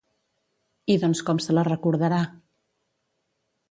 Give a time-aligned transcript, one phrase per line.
[0.95, 2.23] I doncs com se la recordarà?